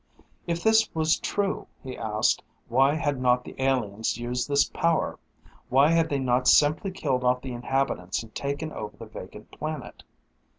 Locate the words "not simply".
6.17-6.89